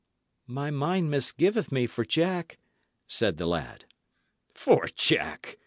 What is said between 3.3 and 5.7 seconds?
the lad. "For Jack!"